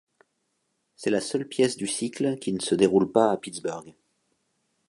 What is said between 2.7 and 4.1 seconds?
déroule pas à Pittsburgh.